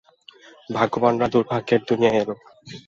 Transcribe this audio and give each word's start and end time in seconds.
ভাগ্যবানরা 0.69 1.27
দুর্ভাগ্যের 1.33 1.81
দুনিয়ায় 1.89 2.19
এলে। 2.21 2.35